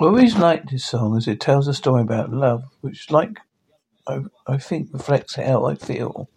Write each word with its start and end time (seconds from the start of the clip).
I 0.00 0.04
always 0.04 0.38
liked 0.38 0.70
this 0.70 0.86
song 0.86 1.16
as 1.18 1.28
it 1.28 1.40
tells 1.40 1.68
a 1.68 1.74
story 1.74 2.02
about 2.02 2.30
love, 2.32 2.64
which, 2.80 3.10
like 3.10 3.38
I, 4.06 4.58
think, 4.58 4.90
reflects 4.92 5.36
how 5.36 5.66
I 5.66 5.74
feel. 5.76 6.30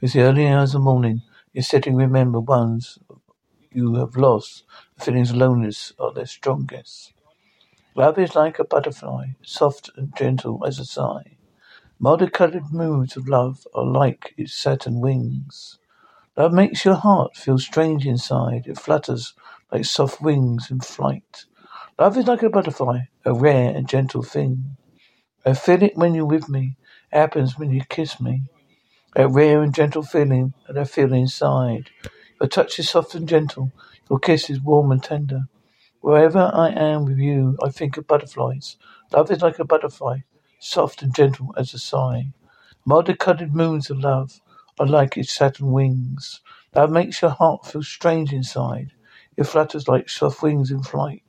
It's 0.00 0.14
the 0.14 0.22
early 0.22 0.46
hours 0.48 0.74
of 0.74 0.82
morning. 0.82 1.22
You're 1.52 1.64
sitting, 1.64 1.96
remember 1.96 2.40
ones 2.40 2.98
you 3.72 3.96
have 3.96 4.16
lost. 4.16 4.64
The 4.98 5.04
feelings 5.06 5.30
of 5.30 5.36
loneliness 5.36 5.92
are 5.98 6.12
their 6.12 6.26
strongest. 6.26 7.14
Love 7.96 8.18
is 8.18 8.34
like 8.36 8.58
a 8.58 8.64
butterfly, 8.64 9.28
soft 9.42 9.90
and 9.96 10.14
gentle 10.16 10.64
as 10.66 10.78
a 10.78 10.84
sigh. 10.86 11.38
Multicolored 12.00 12.72
moods 12.72 13.16
of 13.16 13.28
love 13.28 13.66
are 13.74 13.84
like 13.86 14.34
its 14.38 14.54
satin 14.54 15.00
wings. 15.00 15.78
Love 16.36 16.52
makes 16.52 16.84
your 16.84 16.96
heart 16.96 17.36
feel 17.36 17.58
strange 17.58 18.06
inside. 18.06 18.66
It 18.66 18.78
flutters 18.78 19.34
like 19.72 19.84
soft 19.84 20.20
wings 20.22 20.70
in 20.70 20.80
flight. 20.80 21.46
Love 21.98 22.18
is 22.18 22.26
like 22.28 22.42
a 22.42 22.50
butterfly, 22.50 23.00
a 23.24 23.34
rare 23.34 23.74
and 23.76 23.88
gentle 23.88 24.22
thing. 24.22 24.76
I 25.46 25.54
feel 25.54 25.82
it 25.82 25.96
when 25.96 26.14
you're 26.14 26.26
with 26.26 26.48
me. 26.48 26.76
It 27.12 27.18
happens 27.18 27.58
when 27.58 27.70
you 27.72 27.82
kiss 27.88 28.20
me. 28.20 28.44
A 29.16 29.28
rare 29.28 29.62
and 29.62 29.74
gentle 29.74 30.02
feeling 30.02 30.54
that 30.68 30.78
I 30.78 30.84
feel 30.84 31.12
inside. 31.12 31.90
Your 32.40 32.48
touch 32.48 32.78
is 32.78 32.90
soft 32.90 33.14
and 33.14 33.28
gentle. 33.28 33.72
Your 34.10 34.18
kiss 34.20 34.50
is 34.50 34.60
warm 34.62 34.92
and 34.92 35.02
tender. 35.02 35.42
Wherever 36.02 36.50
I 36.54 36.70
am 36.70 37.04
with 37.06 37.18
you, 37.18 37.56
I 37.62 37.70
think 37.70 37.96
of 37.98 38.06
butterflies. 38.08 38.76
Love 39.12 39.30
is 39.30 39.42
like 39.42 39.58
a 39.58 39.64
butterfly, 39.66 40.20
soft 40.60 41.02
and 41.02 41.14
gentle 41.14 41.54
as 41.58 41.74
a 41.74 41.78
sigh. 41.78 42.32
Multicolored 42.86 43.54
moons 43.54 43.90
of 43.90 44.00
love 44.00 44.40
are 44.80 44.86
like 44.86 45.16
its 45.18 45.34
satin 45.34 45.72
wings. 45.72 46.40
Love 46.74 46.90
makes 46.90 47.22
your 47.22 47.32
heart 47.32 47.66
feel 47.66 47.82
strange 47.82 48.32
inside. 48.32 48.92
It 49.36 49.44
flutters 49.44 49.88
like 49.88 50.08
soft 50.10 50.42
wings 50.42 50.70
in 50.70 50.82
flight. 50.82 51.22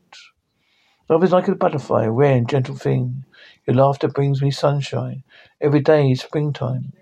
Love 1.09 1.23
is 1.23 1.31
like 1.33 1.47
a 1.49 1.55
butterfly, 1.55 2.05
a 2.05 2.11
rare 2.11 2.37
and 2.37 2.49
gentle 2.49 2.75
thing. 2.75 3.25
Your 3.67 3.75
laughter 3.77 4.09
brings 4.09 4.41
me 4.41 4.51
sunshine. 4.51 5.23
Every 5.61 5.81
day 5.81 6.11
is 6.11 6.21
springtime. 6.21 6.93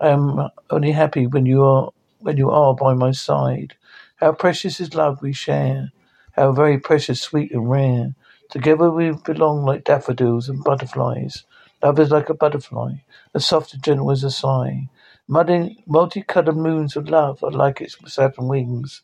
I 0.00 0.10
am 0.10 0.48
only 0.70 0.92
happy 0.92 1.26
when 1.26 1.46
you 1.46 1.64
are 1.64 1.90
when 2.20 2.36
you 2.38 2.50
are 2.50 2.74
by 2.74 2.94
my 2.94 3.12
side. 3.12 3.74
How 4.16 4.32
precious 4.32 4.80
is 4.80 4.94
love 4.94 5.22
we 5.22 5.32
share. 5.32 5.92
How 6.32 6.52
very 6.52 6.78
precious, 6.78 7.20
sweet 7.20 7.52
and 7.52 7.68
rare. 7.70 8.14
Together 8.50 8.90
we 8.92 9.12
belong 9.12 9.64
like 9.64 9.84
daffodils 9.84 10.48
and 10.48 10.64
butterflies. 10.64 11.44
Love 11.82 11.98
is 12.00 12.12
like 12.12 12.28
a 12.30 12.34
butterfly, 12.34 12.94
as 13.34 13.46
soft 13.46 13.74
and 13.74 13.82
gentle 13.82 14.10
as 14.12 14.24
a 14.24 14.30
sigh. 14.30 14.88
Muddy, 15.28 15.82
multicolored 15.86 16.56
moons 16.56 16.96
of 16.96 17.08
love 17.10 17.44
are 17.44 17.50
like 17.52 17.80
its 17.80 17.96
satin 18.06 18.48
wings. 18.48 19.02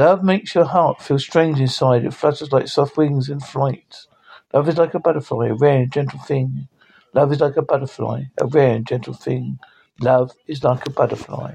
Love 0.00 0.24
makes 0.24 0.54
your 0.54 0.64
heart 0.64 1.02
feel 1.02 1.18
strange 1.20 1.60
inside. 1.60 2.06
It 2.06 2.14
flutters 2.14 2.52
like 2.52 2.68
soft 2.68 2.96
wings 2.96 3.28
in 3.28 3.40
flight. 3.40 4.06
Love 4.54 4.68
is 4.70 4.78
like 4.78 4.94
a 4.94 5.00
butterfly, 5.00 5.48
a 5.48 5.54
rare 5.54 5.82
and 5.82 5.92
gentle 5.92 6.20
thing. 6.20 6.68
Love 7.14 7.32
is 7.32 7.40
like 7.40 7.58
a 7.58 7.62
butterfly, 7.62 8.24
a 8.40 8.46
rare 8.46 8.76
and 8.76 8.86
gentle 8.88 9.14
thing. 9.14 9.58
Love 10.00 10.32
is 10.46 10.64
like 10.64 10.86
a 10.86 10.90
butterfly. 10.90 11.54